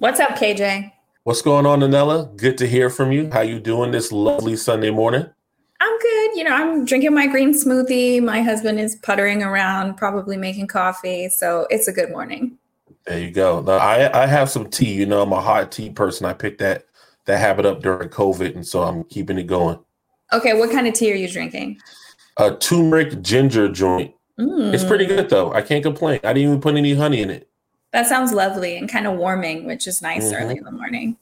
[0.00, 0.90] What's up, KJ?
[1.24, 2.34] What's going on, Anela?
[2.34, 3.28] Good to hear from you.
[3.30, 5.26] How you doing this lovely Sunday morning?
[5.78, 6.30] I'm good.
[6.36, 8.22] You know, I'm drinking my green smoothie.
[8.22, 11.28] My husband is puttering around, probably making coffee.
[11.28, 12.56] So it's a good morning.
[13.04, 13.60] There you go.
[13.60, 14.90] Now, I I have some tea.
[14.94, 16.24] You know, I'm a hot tea person.
[16.24, 16.86] I picked that
[17.26, 19.78] that habit up during COVID, and so I'm keeping it going.
[20.32, 21.78] Okay, what kind of tea are you drinking?
[22.38, 24.14] A turmeric ginger joint.
[24.38, 24.72] Mm.
[24.72, 25.52] It's pretty good though.
[25.52, 26.20] I can't complain.
[26.24, 27.49] I didn't even put any honey in it.
[27.92, 30.42] That sounds lovely and kind of warming, which is nice mm-hmm.
[30.42, 31.16] early in the morning.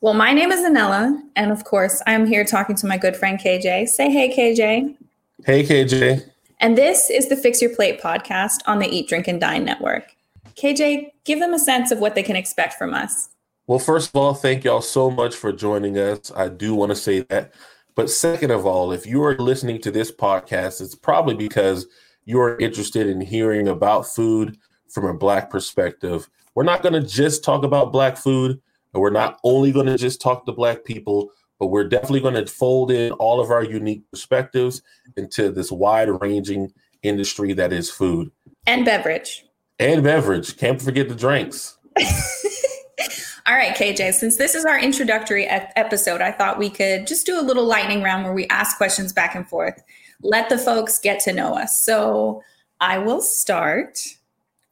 [0.00, 3.38] Well, my name is Anela, and of course, I'm here talking to my good friend
[3.38, 3.88] KJ.
[3.88, 4.96] Say hey, KJ.
[5.44, 6.28] Hey, KJ.
[6.60, 10.14] And this is the Fix Your Plate podcast on the Eat, Drink, and Dine network.
[10.54, 13.28] KJ, give them a sense of what they can expect from us.
[13.66, 16.30] Well, first of all, thank y'all so much for joining us.
[16.34, 17.52] I do want to say that.
[17.94, 21.86] But second of all, if you are listening to this podcast, it's probably because
[22.24, 24.56] you're interested in hearing about food
[24.88, 26.28] from a Black perspective.
[26.54, 28.60] We're not going to just talk about Black food,
[28.92, 32.34] and we're not only going to just talk to Black people, but we're definitely going
[32.34, 34.82] to fold in all of our unique perspectives
[35.16, 38.30] into this wide ranging industry that is food
[38.66, 39.44] and beverage.
[39.78, 40.56] And beverage.
[40.56, 41.78] Can't forget the drinks.
[43.46, 47.38] All right, KJ, since this is our introductory episode, I thought we could just do
[47.38, 49.80] a little lightning round where we ask questions back and forth.
[50.20, 51.84] Let the folks get to know us.
[51.84, 52.42] So
[52.80, 54.00] I will start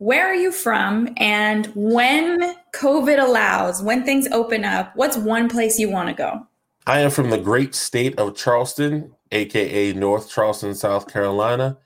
[0.04, 1.08] where are you from?
[1.16, 6.46] And when COVID allows, when things open up, what's one place you want to go?
[6.86, 11.78] I am from the great state of Charleston, aka North Charleston, South Carolina.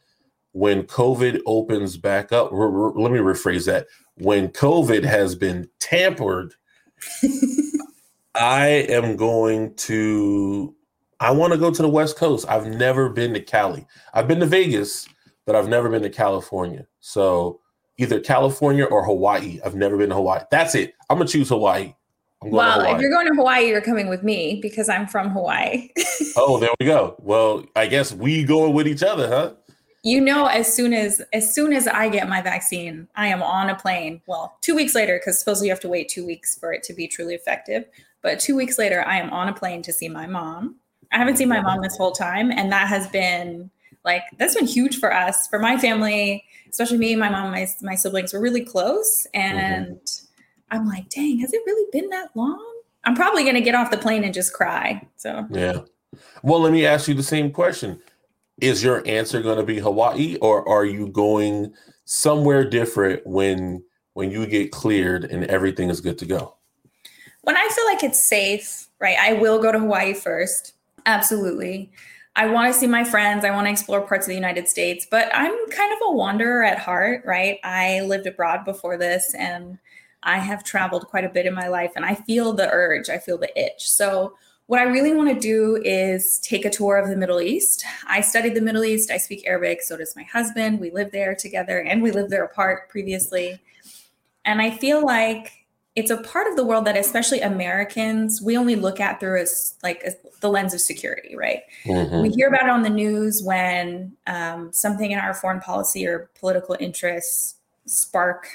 [0.51, 3.87] When COVID opens back up, re- re- let me rephrase that.
[4.17, 6.55] When COVID has been tampered,
[8.35, 10.75] I am going to
[11.21, 12.47] I want to go to the West Coast.
[12.49, 13.87] I've never been to Cali.
[14.13, 15.09] I've been to Vegas,
[15.47, 16.85] but I've never been to California.
[16.99, 17.61] So
[17.99, 19.61] either California or Hawaii.
[19.65, 20.43] I've never been to Hawaii.
[20.51, 20.95] That's it.
[21.11, 21.95] I'm gonna choose Hawaii.
[22.41, 22.95] well, Hawaii.
[22.95, 25.91] if you're going to Hawaii, you're coming with me because I'm from Hawaii.
[26.37, 27.17] oh, there we go.
[27.19, 29.55] Well, I guess we going with each other, huh?
[30.05, 33.69] You know, as soon as as soon as I get my vaccine, I am on
[33.69, 34.23] a plane.
[34.27, 36.95] Well, two weeks later, because supposedly you have to wait two weeks for it to
[36.95, 37.85] be truly effective.
[38.23, 40.77] But two weeks later, I am on a plane to see my mom.
[41.13, 43.71] I haven't seen my mom this whole time, and that has been
[44.05, 47.95] like that's been huge for us, for my family especially me, my mom, my, my
[47.95, 49.27] siblings were really close.
[49.35, 49.59] Mm-hmm.
[49.59, 50.77] And mm-hmm.
[50.77, 52.65] I'm like, dang, has it really been that long?
[53.05, 55.07] I'm probably going to get off the plane and just cry.
[55.17, 55.81] So, yeah.
[56.43, 58.01] Well, let me ask you the same question.
[58.61, 61.73] Is your answer going to be Hawaii or are you going
[62.05, 66.57] somewhere different when when you get cleared and everything is good to go?
[67.43, 69.17] When I feel like it's safe, right?
[69.19, 70.75] I will go to Hawaii first.
[71.07, 71.91] Absolutely.
[72.37, 73.45] I want to see my friends.
[73.45, 76.65] I want to explore parts of the United States, but I'm kind of a wanderer
[76.65, 77.59] at heart, right?
[77.65, 79.79] I lived abroad before this and
[80.23, 83.19] I have traveled quite a bit in my life and I feel the urge, I
[83.19, 83.89] feel the itch.
[83.89, 84.35] So,
[84.67, 87.87] what I really want to do is take a tour of the Middle East.
[88.07, 89.11] I studied the Middle East.
[89.11, 89.81] I speak Arabic.
[89.81, 90.79] So does my husband.
[90.79, 93.59] We live there together and we lived there apart previously.
[94.45, 95.58] And I feel like
[95.99, 99.75] it's a part of the world that especially americans we only look at through as
[99.83, 102.23] like as the lens of security right mm-hmm.
[102.23, 106.31] we hear about it on the news when um, something in our foreign policy or
[106.39, 108.47] political interests spark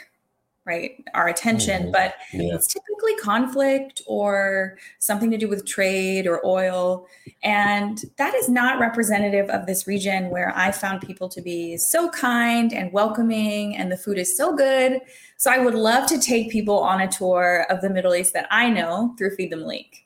[0.65, 1.91] right our attention mm-hmm.
[1.91, 2.55] but yeah.
[2.55, 7.05] it's typically conflict or something to do with trade or oil
[7.43, 12.09] and that is not representative of this region where i found people to be so
[12.09, 14.99] kind and welcoming and the food is so good
[15.37, 18.47] so i would love to take people on a tour of the middle east that
[18.49, 20.03] i know through feed the Malik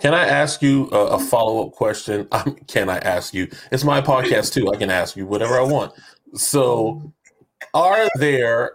[0.00, 2.28] can I ask you a, a follow up question?
[2.32, 3.48] Um, can I ask you?
[3.70, 4.70] It's my podcast too.
[4.70, 5.92] I can ask you whatever I want.
[6.34, 7.12] So,
[7.72, 8.72] are there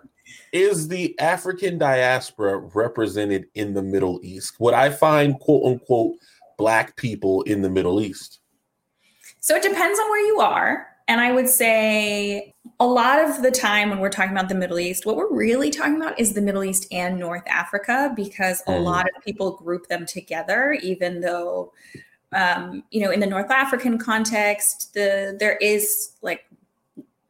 [0.51, 4.59] is the African diaspora represented in the Middle East?
[4.59, 6.15] Would I find quote unquote
[6.57, 8.39] black people in the Middle East?
[9.39, 10.87] So it depends on where you are.
[11.07, 14.77] And I would say a lot of the time when we're talking about the Middle
[14.77, 18.71] East, what we're really talking about is the Middle East and North Africa because a
[18.71, 18.83] mm.
[18.83, 21.71] lot of people group them together, even though
[22.33, 26.45] um, you know, in the North African context, the there is like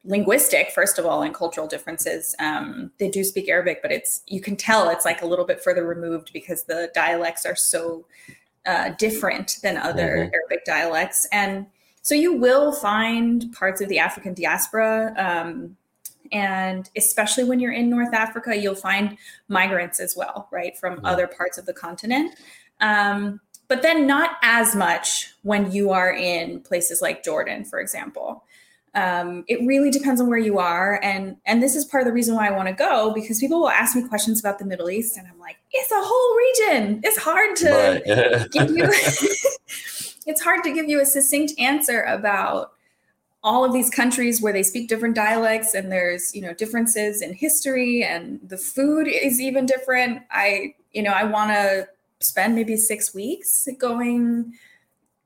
[0.08, 4.42] linguistic first of all and cultural differences um, they do speak arabic but it's you
[4.42, 8.06] can tell it's like a little bit further removed because the dialects are so
[8.66, 10.34] uh, different than other mm-hmm.
[10.34, 11.66] arabic dialects and
[12.02, 15.76] so you will find parts of the african diaspora um,
[16.32, 19.18] and especially when you're in north africa you'll find
[19.50, 21.10] migrants as well right from yeah.
[21.10, 22.34] other parts of the continent
[22.80, 28.46] um, but then not as much when you are in places like jordan for example
[28.98, 32.14] Um, it really depends on where you are, and and this is part of the
[32.14, 34.90] reason why I want to go because people will ask me questions about the Middle
[34.90, 37.02] East, and I'm like, it's a whole region.
[37.04, 38.86] It's hard to give you.
[40.26, 42.72] it's hard to give you a succinct answer about
[43.44, 47.34] all of these countries where they speak different dialects and there's you know differences in
[47.34, 51.88] history and the food is even different i you know i want to
[52.20, 54.52] spend maybe six weeks going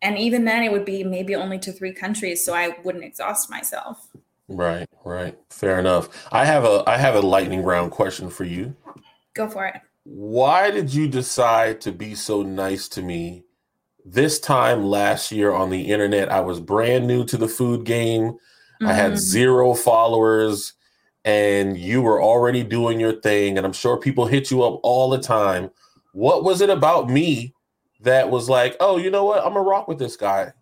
[0.01, 3.49] and even then it would be maybe only to three countries so i wouldn't exhaust
[3.49, 4.07] myself
[4.47, 8.75] right right fair enough i have a i have a lightning round question for you
[9.33, 13.43] go for it why did you decide to be so nice to me
[14.05, 18.31] this time last year on the internet, I was brand new to the food game.
[18.31, 18.87] Mm-hmm.
[18.87, 19.19] I had mm-hmm.
[19.19, 20.73] zero followers,
[21.23, 23.57] and you were already doing your thing.
[23.57, 25.69] And I'm sure people hit you up all the time.
[26.13, 27.53] What was it about me
[28.01, 29.39] that was like, oh, you know what?
[29.39, 30.53] I'm gonna rock with this guy.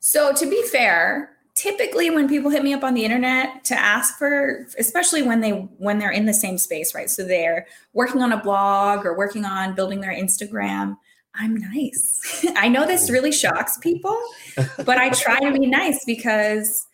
[0.00, 4.16] So to be fair, typically when people hit me up on the internet to ask
[4.16, 8.32] for especially when they when they're in the same space right so they're working on
[8.32, 10.96] a blog or working on building their instagram
[11.34, 12.44] I'm nice.
[12.56, 14.18] I know this really shocks people,
[14.84, 16.86] but I try to be nice because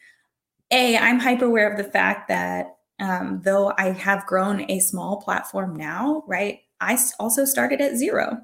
[0.71, 5.21] A, I'm hyper aware of the fact that um, though I have grown a small
[5.21, 6.61] platform now, right?
[6.81, 8.39] I also started at zero.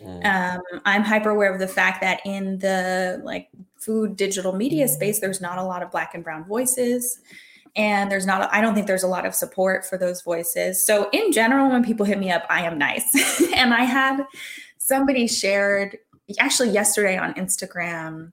[0.00, 0.24] Mm.
[0.24, 3.48] Um, I'm hyper aware of the fact that in the like
[3.78, 7.20] food digital media space, there's not a lot of black and brown voices.
[7.74, 10.84] And there's not, I don't think there's a lot of support for those voices.
[10.84, 13.42] So, in general, when people hit me up, I am nice.
[13.54, 14.24] and I had
[14.78, 15.98] somebody shared
[16.38, 18.32] actually yesterday on Instagram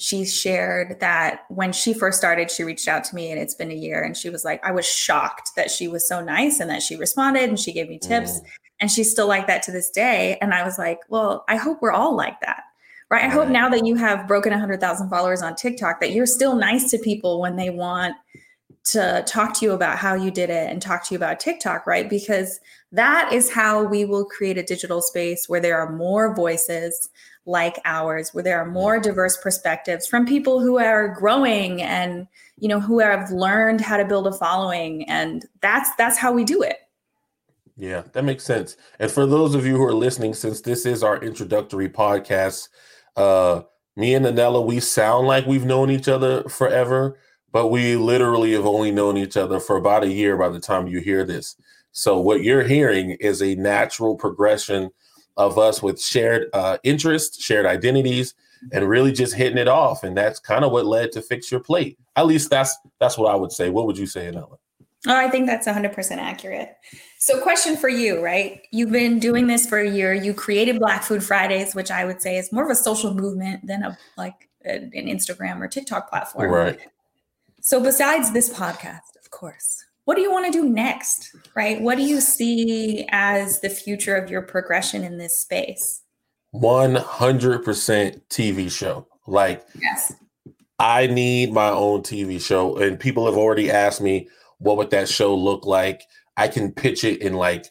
[0.00, 3.70] she shared that when she first started, she reached out to me and it's been
[3.70, 4.02] a year.
[4.02, 6.96] And she was like, I was shocked that she was so nice and that she
[6.96, 8.40] responded and she gave me tips.
[8.40, 8.44] Mm.
[8.80, 10.38] And she's still like that to this day.
[10.40, 12.64] And I was like, well, I hope we're all like that.
[13.10, 13.24] Right.
[13.24, 16.90] I hope now that you have broken 100,000 followers on TikTok that you're still nice
[16.92, 18.14] to people when they want
[18.84, 21.86] to talk to you about how you did it and talk to you about TikTok,
[21.86, 22.08] right?
[22.08, 22.60] Because
[22.92, 27.08] that is how we will create a digital space where there are more voices
[27.46, 32.26] like ours, where there are more diverse perspectives from people who are growing and
[32.58, 36.44] you know who have learned how to build a following and that's that's how we
[36.44, 36.76] do it.
[37.76, 38.76] Yeah, that makes sense.
[38.98, 42.68] And for those of you who are listening since this is our introductory podcast,
[43.16, 43.62] uh
[43.96, 47.18] me and Anela, we sound like we've known each other forever,
[47.52, 50.86] but we literally have only known each other for about a year by the time
[50.86, 51.56] you hear this.
[51.92, 54.90] So what you're hearing is a natural progression
[55.36, 58.34] of us with shared uh, interests, shared identities,
[58.72, 60.04] and really just hitting it off.
[60.04, 61.98] And that's kind of what led to Fix Your Plate.
[62.16, 63.70] At least that's that's what I would say.
[63.70, 64.58] What would you say, Anela?
[65.06, 66.76] Oh, I think that's 100% accurate.
[67.22, 68.62] So, question for you, right?
[68.72, 70.14] You've been doing this for a year.
[70.14, 73.66] You created Black Food Fridays, which I would say is more of a social movement
[73.66, 76.50] than a like an Instagram or TikTok platform.
[76.50, 76.80] Right.
[77.60, 81.96] So, besides this podcast, of course, what do you want to do next right what
[81.96, 86.02] do you see as the future of your progression in this space
[86.52, 90.12] 100% tv show like yes
[90.80, 94.28] i need my own tv show and people have already asked me
[94.58, 96.02] what would that show look like
[96.36, 97.66] i can pitch it in like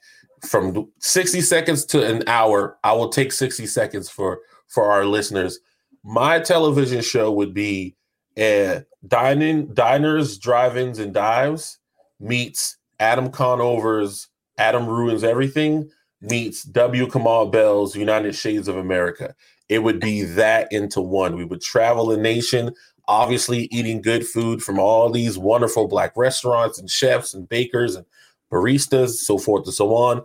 [0.45, 5.59] from 60 seconds to an hour i will take 60 seconds for for our listeners
[6.03, 7.95] my television show would be
[8.39, 11.79] uh, dining diners drive-ins and dives
[12.19, 14.27] meets Adam Conover's
[14.57, 15.89] Adam Ruins Everything
[16.21, 17.07] meets W.
[17.07, 19.33] Kamau Bell's United Shades of America.
[19.69, 21.35] It would be that into one.
[21.35, 22.73] We would travel a nation,
[23.07, 28.05] obviously eating good food from all these wonderful black restaurants and chefs and bakers and
[28.51, 30.21] baristas, so forth and so on.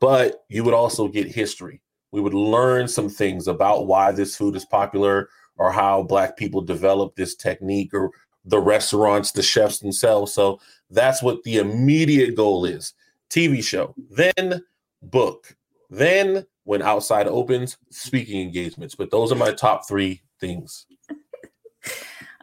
[0.00, 1.80] But you would also get history.
[2.12, 5.28] We would learn some things about why this food is popular
[5.58, 8.10] or how black people develop this technique or
[8.44, 10.32] the restaurants, the chefs themselves.
[10.32, 12.94] So that's what the immediate goal is.
[13.30, 14.62] TV show, then
[15.02, 15.56] book,
[15.90, 18.94] then when outside opens, speaking engagements.
[18.94, 20.86] But those are my top three things.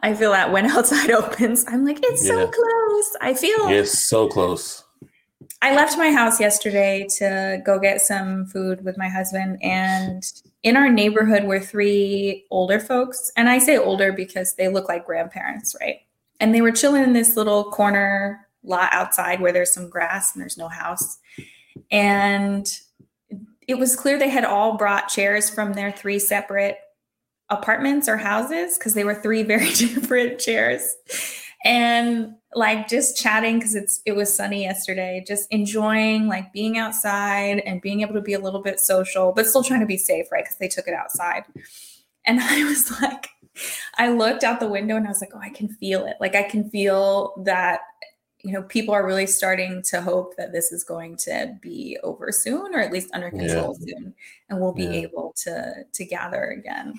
[0.00, 2.32] I feel that when outside opens, I'm like, it's yeah.
[2.32, 3.16] so close.
[3.22, 4.84] I feel it's so close.
[5.64, 9.58] I left my house yesterday to go get some food with my husband.
[9.62, 10.22] And
[10.62, 13.32] in our neighborhood were three older folks.
[13.34, 16.00] And I say older because they look like grandparents, right?
[16.38, 20.42] And they were chilling in this little corner lot outside where there's some grass and
[20.42, 21.16] there's no house.
[21.90, 22.70] And
[23.66, 26.76] it was clear they had all brought chairs from their three separate
[27.48, 30.94] apartments or houses because they were three very different chairs.
[31.64, 37.60] And like just chatting because it's it was sunny yesterday, just enjoying like being outside
[37.60, 40.26] and being able to be a little bit social, but still trying to be safe,
[40.30, 40.44] right?
[40.44, 41.44] Because they took it outside.
[42.24, 43.28] And I was like,
[43.98, 46.16] I looked out the window and I was like, oh, I can feel it.
[46.20, 47.80] Like I can feel that
[48.44, 52.30] you know people are really starting to hope that this is going to be over
[52.30, 53.94] soon or at least under control yeah.
[53.94, 54.14] soon
[54.50, 54.90] and we'll be yeah.
[54.90, 56.92] able to to gather again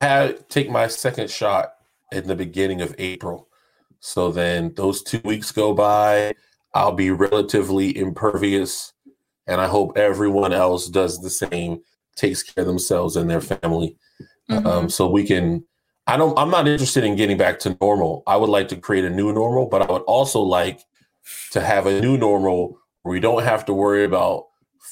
[0.00, 1.74] i had take my second shot
[2.12, 3.48] in the beginning of april
[4.00, 6.34] so then those two weeks go by
[6.74, 8.92] i'll be relatively impervious
[9.46, 11.80] and i hope everyone else does the same
[12.16, 13.96] takes care of themselves and their family
[14.48, 14.66] um, mm-hmm.
[14.66, 15.64] um, so we can
[16.06, 18.22] I don't I'm not interested in getting back to normal.
[18.26, 20.80] I would like to create a new normal, but I would also like
[21.50, 24.44] to have a new normal where we don't have to worry about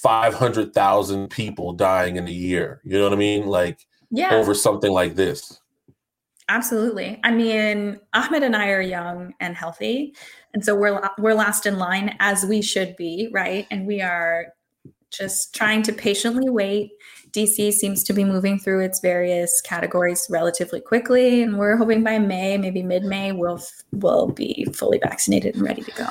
[0.02, 2.80] 500,000 people dying in a year.
[2.84, 3.46] You know what I mean?
[3.46, 3.78] Like
[4.10, 4.34] yeah.
[4.34, 5.60] over something like this.
[6.48, 7.18] Absolutely.
[7.24, 10.14] I mean, Ahmed and I are young and healthy,
[10.52, 13.66] and so we're we're last in line as we should be, right?
[13.70, 14.48] And we are
[15.10, 16.90] just trying to patiently wait
[17.34, 22.18] DC seems to be moving through its various categories relatively quickly, and we're hoping by
[22.18, 23.60] May, maybe mid-May, we'll
[23.90, 26.06] we'll be fully vaccinated and ready to go.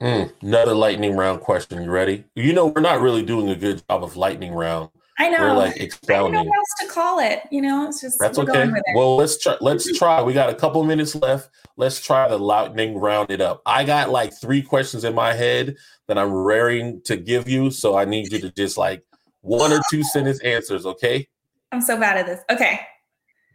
[0.00, 1.82] Mm, another lightning round question.
[1.82, 2.24] You ready?
[2.36, 4.90] You know, we're not really doing a good job of lightning round.
[5.18, 5.40] I know.
[5.40, 6.34] We're like expounding.
[6.34, 7.40] I don't know what else to call it.
[7.50, 8.70] You know, it's just that's okay.
[8.94, 9.56] Well, let's try.
[9.60, 10.22] Let's try.
[10.22, 11.50] We got a couple minutes left.
[11.76, 13.62] Let's try the lightning round it up.
[13.66, 17.96] I got like three questions in my head that I'm raring to give you, so
[17.96, 19.04] I need you to just like
[19.40, 21.28] one or two sentence answers, okay?
[21.72, 22.40] I'm so bad at this.
[22.50, 22.80] Okay.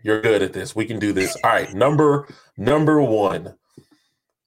[0.03, 0.75] You're good at this.
[0.75, 1.35] We can do this.
[1.43, 1.73] All right.
[1.73, 2.27] Number
[2.57, 3.53] number 1.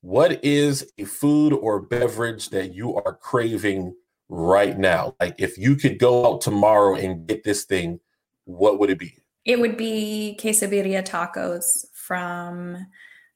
[0.03, 3.95] What is a food or beverage that you are craving
[4.29, 5.15] right now?
[5.21, 8.01] Like if you could go out tomorrow and get this thing,
[8.45, 9.17] what would it be?
[9.45, 12.87] It would be quesadilla tacos from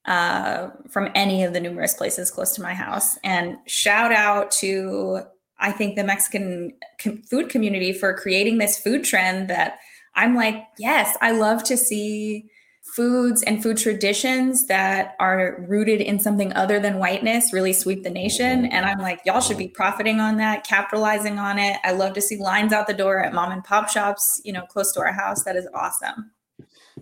[0.06, 3.18] uh, from any of the numerous places close to my house.
[3.22, 5.20] And shout out to
[5.58, 9.78] I think the Mexican com- food community for creating this food trend that
[10.14, 12.50] I'm like, yes, I love to see
[12.94, 18.10] foods and food traditions that are rooted in something other than whiteness really sweep the
[18.10, 18.62] nation.
[18.62, 18.72] Mm-hmm.
[18.72, 21.76] And I'm like, y'all should be profiting on that, capitalizing on it.
[21.84, 24.62] I love to see lines out the door at mom and pop shops, you know,
[24.62, 25.44] close to our house.
[25.44, 26.32] That is awesome.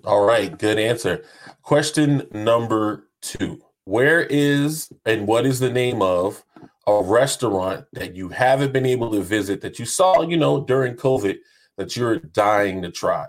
[0.04, 1.24] All right, good answer.
[1.62, 6.44] Question number two Where is and what is the name of
[6.86, 10.94] a restaurant that you haven't been able to visit that you saw, you know, during
[10.94, 11.38] COVID
[11.76, 13.26] that you're dying to try?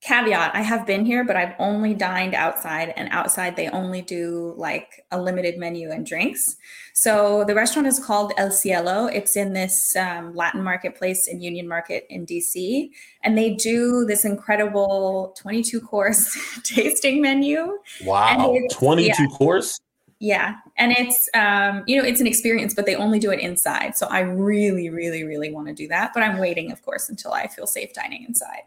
[0.00, 4.54] Caveat I have been here, but I've only dined outside, and outside they only do
[4.56, 6.56] like a limited menu and drinks.
[6.94, 9.06] So the restaurant is called El Cielo.
[9.06, 12.90] It's in this um, Latin marketplace in Union Market in DC.
[13.22, 17.78] And they do this incredible 22 course tasting menu.
[18.02, 18.56] Wow.
[18.72, 19.28] 22 yeah.
[19.28, 19.80] course?
[20.18, 20.56] Yeah.
[20.78, 23.96] And it's um, you know, it's an experience, but they only do it inside.
[23.96, 26.12] So I really, really, really want to do that.
[26.14, 28.64] But I'm waiting, of course, until I feel safe dining inside.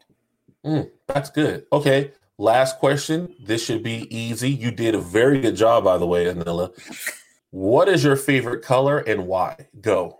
[0.66, 1.66] Mm, that's good.
[1.72, 2.12] Okay.
[2.38, 3.36] Last question.
[3.40, 4.50] This should be easy.
[4.50, 6.72] You did a very good job, by the way, Anila.
[7.52, 9.68] What is your favorite color and why?
[9.80, 10.20] Go.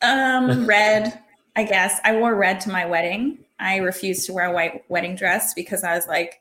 [0.00, 1.20] Um, red,
[1.56, 1.98] I guess.
[2.04, 3.38] I wore red to my wedding.
[3.58, 6.40] I refused to wear a white wedding dress because I was like,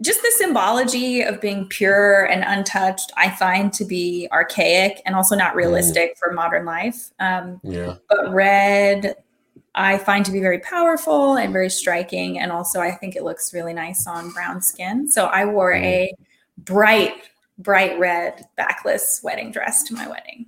[0.00, 5.36] just the symbology of being pure and untouched, I find to be archaic and also
[5.36, 5.56] not mm.
[5.56, 6.18] realistic mm.
[6.18, 7.10] for modern life.
[7.20, 7.96] Um, yeah.
[8.08, 9.16] But red,
[9.74, 12.38] I find to be very powerful and very striking.
[12.38, 15.10] And also, I think it looks really nice on brown skin.
[15.10, 15.82] So I wore mm.
[15.82, 16.14] a
[16.58, 17.14] bright,
[17.58, 20.46] bright red backless wedding dress to my wedding.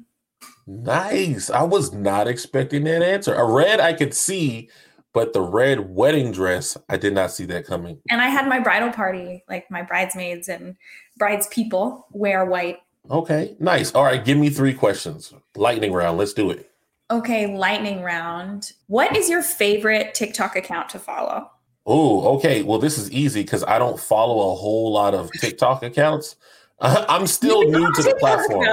[0.67, 1.51] Nice.
[1.51, 3.35] I was not expecting that answer.
[3.35, 4.69] A red I could see
[5.17, 7.99] but the red wedding dress, I did not see that coming.
[8.11, 10.77] And I had my bridal party, like my bridesmaids and
[11.17, 12.81] brides people wear white.
[13.11, 13.95] Okay, nice.
[13.95, 15.33] All right, give me three questions.
[15.57, 16.19] Lightning round.
[16.19, 16.71] Let's do it.
[17.11, 18.73] Okay, lightning round.
[18.89, 21.51] What is your favorite TikTok account to follow?
[21.87, 22.65] Oh, okay.
[22.65, 26.35] Well, this is easy because I don't follow a whole lot of TikTok accounts.
[26.81, 28.67] I'm still new to the platform.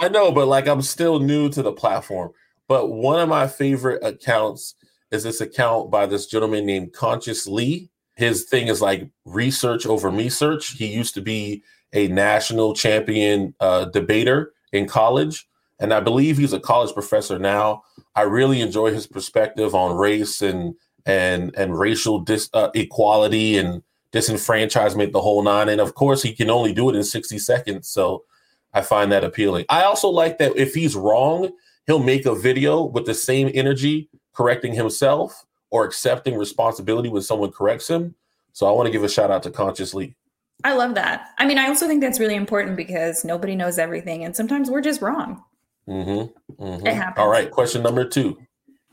[0.00, 2.32] I know, but like I'm still new to the platform.
[2.66, 4.74] But one of my favorite accounts
[5.12, 7.88] is this account by this gentleman named Conscious Lee.
[8.16, 10.72] His thing is like research over research.
[10.72, 16.52] He used to be a national champion uh, debater in college, and I believe he's
[16.52, 17.82] a college professor now.
[18.14, 20.74] I really enjoy his perspective on race and
[21.06, 25.68] and and racial dis, uh, equality and disenfranchisement, the whole nine.
[25.68, 28.24] And of course, he can only do it in sixty seconds, so
[28.72, 29.66] I find that appealing.
[29.68, 31.50] I also like that if he's wrong,
[31.86, 37.50] he'll make a video with the same energy correcting himself or accepting responsibility when someone
[37.50, 38.14] corrects him.
[38.52, 40.14] So I want to give a shout out to Conscious Lee.
[40.62, 41.30] I love that.
[41.38, 44.80] I mean, I also think that's really important because nobody knows everything, and sometimes we're
[44.80, 45.42] just wrong.
[45.88, 46.62] Mm-hmm.
[46.64, 46.86] mm-hmm.
[46.86, 47.18] It happens.
[47.18, 47.50] All right.
[47.50, 48.38] Question number two.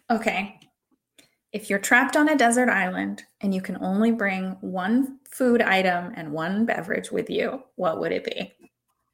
[0.09, 0.59] Okay.
[1.53, 6.13] if you're trapped on a desert island and you can only bring one food item
[6.15, 8.53] and one beverage with you, what would it be?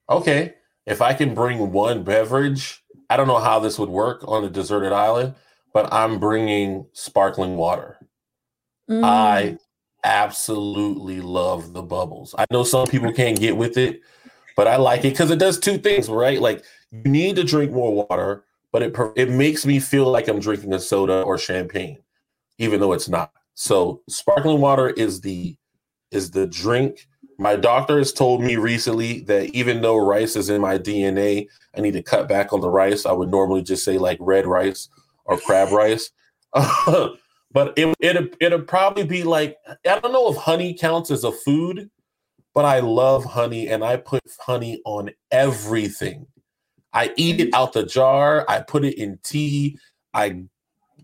[0.10, 0.54] Okay.
[0.86, 4.50] If I can bring one beverage, I don't know how this would work on a
[4.50, 5.36] deserted island,
[5.74, 7.98] but I'm bringing sparkling water.
[8.90, 9.04] Mm.
[9.04, 9.58] I
[10.04, 12.34] absolutely love the bubbles.
[12.38, 14.02] I know some people can't get with it,
[14.56, 16.40] but I like it because it does two things, right?
[16.40, 20.40] Like you need to drink more water, but it it makes me feel like I'm
[20.40, 21.98] drinking a soda or champagne,
[22.58, 23.32] even though it's not.
[23.56, 25.58] So sparkling water is the
[26.12, 27.08] is the drink.
[27.40, 31.82] My doctor has told me recently that even though rice is in my DNA, I
[31.82, 33.06] need to cut back on the rice.
[33.06, 34.90] I would normally just say like red rice
[35.26, 36.10] or crab rice.
[36.54, 41.32] but it it it'll probably be like I don't know if honey counts as a
[41.32, 41.90] food,
[42.54, 46.28] but I love honey and I put honey on everything.
[46.98, 48.44] I eat it out the jar.
[48.50, 49.78] I put it in tea.
[50.16, 50.46] I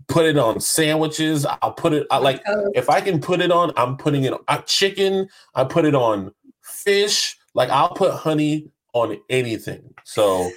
[0.07, 1.45] put it on sandwiches.
[1.45, 2.71] I'll put it I like oh.
[2.73, 5.29] if I can put it on, I'm putting it on chicken.
[5.53, 6.33] I put it on
[6.63, 7.38] fish.
[7.53, 9.93] Like I'll put honey on anything.
[10.03, 10.50] So,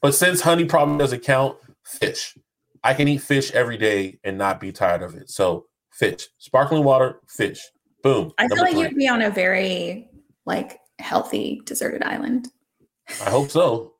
[0.00, 2.38] but since honey probably doesn't count, fish.
[2.84, 5.28] I can eat fish every day and not be tired of it.
[5.28, 7.60] So fish, sparkling water, fish.
[8.04, 8.32] Boom.
[8.38, 10.08] I feel like you you'd be on a very
[10.46, 12.46] like healthy deserted island.
[13.24, 13.94] I hope so.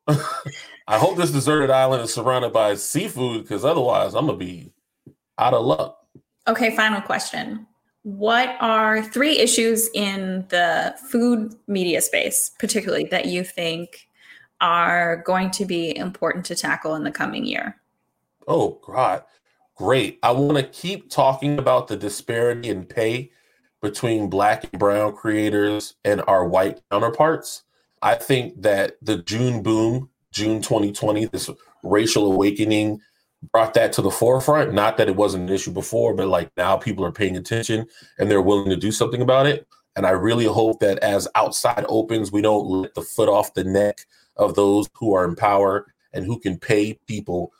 [0.87, 4.73] I hope this deserted island is surrounded by seafood because otherwise I'm gonna be
[5.37, 5.97] out of luck.
[6.47, 7.67] Okay, final question.
[8.03, 14.07] What are three issues in the food media space, particularly that you think
[14.61, 17.79] are going to be important to tackle in the coming year?
[18.47, 19.23] Oh, God.
[19.75, 20.19] Great.
[20.23, 23.31] I want to keep talking about the disparity in pay
[23.81, 27.63] between black and brown creators and our white counterparts.
[28.01, 31.49] I think that the June boom, June 2020, this
[31.83, 33.01] racial awakening
[33.51, 34.73] brought that to the forefront.
[34.73, 37.87] Not that it wasn't an issue before, but like now people are paying attention
[38.17, 39.67] and they're willing to do something about it.
[39.95, 43.63] And I really hope that as outside opens, we don't let the foot off the
[43.63, 44.05] neck
[44.37, 47.51] of those who are in power and who can pay people.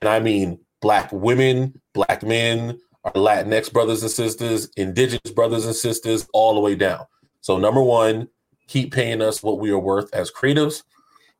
[0.00, 5.74] And I mean, black women, black men, our Latinx brothers and sisters, indigenous brothers and
[5.74, 7.06] sisters, all the way down.
[7.40, 8.28] So, number one,
[8.70, 10.84] keep paying us what we are worth as creatives.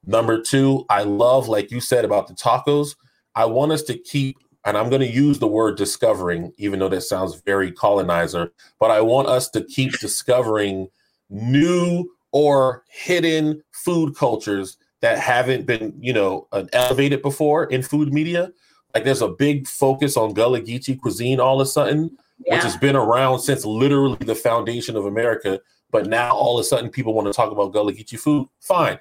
[0.04, 2.96] Number two, I love, like you said about the tacos,
[3.34, 6.88] I want us to keep, and I'm going to use the word discovering, even though
[6.88, 10.88] that sounds very colonizer, but I want us to keep discovering
[11.28, 18.12] new or hidden food cultures that haven't been, you know, uh, elevated before in food
[18.12, 18.50] media.
[18.94, 22.56] Like there's a big focus on Gullah Geechee cuisine all of a sudden, yeah.
[22.56, 25.60] which has been around since literally the foundation of America.
[25.90, 28.48] But now all of a sudden people want to talk about Gullah Geechee food.
[28.60, 28.98] Fine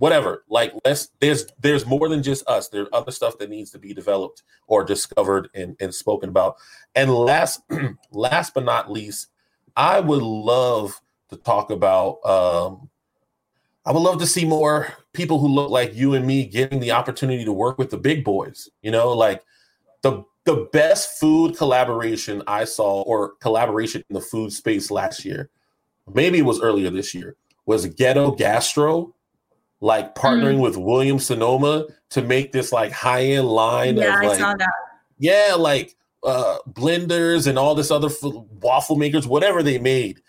[0.00, 3.78] whatever like let's there's there's more than just us there's other stuff that needs to
[3.78, 6.56] be developed or discovered and, and spoken about
[6.94, 7.60] and last
[8.10, 9.28] last but not least
[9.76, 10.98] i would love
[11.28, 12.88] to talk about um
[13.84, 16.92] i would love to see more people who look like you and me getting the
[16.92, 19.44] opportunity to work with the big boys you know like
[20.00, 25.50] the the best food collaboration i saw or collaboration in the food space last year
[26.12, 27.36] maybe it was earlier this year
[27.66, 29.14] was ghetto gastro
[29.80, 30.62] like partnering mm.
[30.62, 33.96] with Williams Sonoma to make this like high end line.
[33.96, 34.60] Yeah, of, like.
[35.18, 40.20] Yeah, like uh, blenders and all this other f- waffle makers, whatever they made.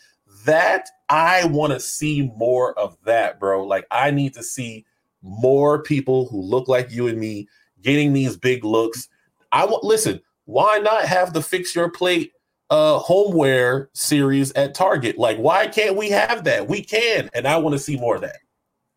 [0.46, 3.66] That I want to see more of that, bro.
[3.66, 4.86] Like I need to see
[5.22, 7.48] more people who look like you and me
[7.82, 9.08] getting these big looks.
[9.52, 10.22] I want listen.
[10.46, 12.32] Why not have the fix your plate
[12.72, 15.20] uh homeware series at Target?
[15.20, 16.68] Like, why can't we have that?
[16.68, 18.38] We can, and I want to see more of that.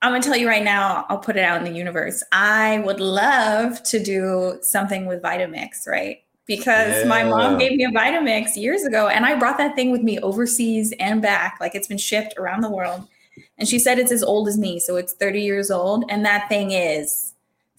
[0.01, 2.23] I'm gonna tell you right now, I'll put it out in the universe.
[2.33, 6.19] I would love to do something with Vitamix, right?
[6.47, 7.09] Because yeah.
[7.09, 10.19] my mom gave me a Vitamix years ago, and I brought that thing with me
[10.21, 11.57] overseas and back.
[11.61, 13.07] Like it's been shipped around the world.
[13.59, 16.05] And she said it's as old as me, so it's 30 years old.
[16.09, 17.34] And that thing is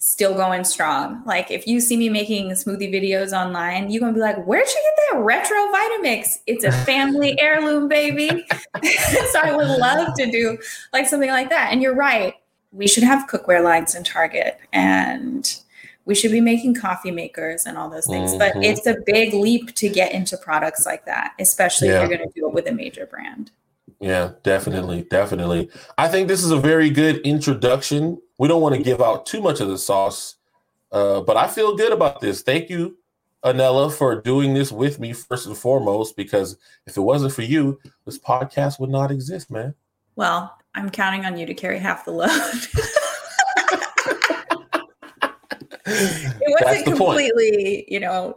[0.06, 1.20] still going strong.
[1.26, 4.74] Like if you see me making smoothie videos online, you're gonna be like, where'd you
[4.74, 6.38] get that retro Vitamix?
[6.46, 8.28] It's a family heirloom, baby.
[9.32, 10.58] so I would love to do
[10.92, 11.72] like something like that.
[11.72, 12.34] And you're right.
[12.70, 15.60] We should have cookware lines in Target and
[16.04, 18.30] we should be making coffee makers and all those things.
[18.30, 18.38] Mm-hmm.
[18.38, 22.04] But it's a big leap to get into products like that, especially yeah.
[22.04, 23.50] if you're gonna do it with a major brand.
[23.98, 25.68] Yeah, definitely, definitely.
[25.98, 28.20] I think this is a very good introduction.
[28.38, 30.36] We don't want to give out too much of the sauce,
[30.92, 32.42] uh, but I feel good about this.
[32.42, 32.98] Thank you,
[33.44, 36.16] Anela, for doing this with me first and foremost.
[36.16, 39.74] Because if it wasn't for you, this podcast would not exist, man.
[40.16, 42.28] Well, I'm counting on you to carry half the load.
[45.86, 47.88] it wasn't completely, point.
[47.88, 48.36] you know,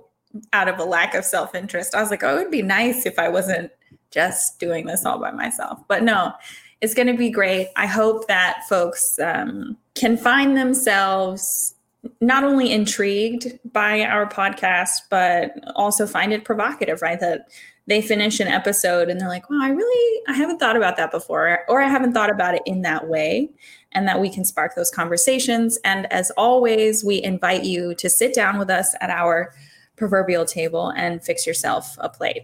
[0.53, 1.95] out of a lack of self interest.
[1.95, 3.71] I was like, oh, it would be nice if I wasn't
[4.11, 5.79] just doing this all by myself.
[5.87, 6.33] But no,
[6.81, 7.69] it's going to be great.
[7.75, 11.75] I hope that folks um, can find themselves
[12.21, 17.19] not only intrigued by our podcast, but also find it provocative, right?
[17.19, 17.49] That
[17.87, 21.11] they finish an episode and they're like, wow, I really, I haven't thought about that
[21.11, 23.49] before, or I haven't thought about it in that way,
[23.91, 25.77] and that we can spark those conversations.
[25.83, 29.53] And as always, we invite you to sit down with us at our
[29.97, 32.43] proverbial table and fix yourself a plate.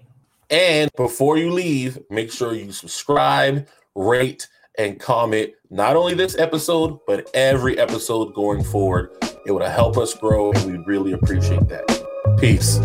[0.50, 7.00] And before you leave, make sure you subscribe, rate, and comment not only this episode,
[7.06, 9.12] but every episode going forward.
[9.46, 12.38] It would help us grow, and we really appreciate that.
[12.40, 12.80] Peace.